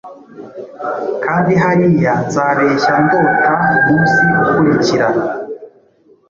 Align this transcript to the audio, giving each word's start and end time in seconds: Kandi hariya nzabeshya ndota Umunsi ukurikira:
Kandi 1.23 1.51
hariya 1.63 2.13
nzabeshya 2.25 2.95
ndota 3.05 3.53
Umunsi 3.75 4.21
ukurikira: 4.43 5.07